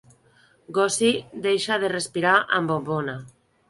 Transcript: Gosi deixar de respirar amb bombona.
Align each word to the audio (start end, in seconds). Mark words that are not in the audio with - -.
Gosi 0.77 1.11
deixar 1.45 1.79
de 1.87 1.95
respirar 1.97 2.35
amb 2.61 2.75
bombona. 2.77 3.21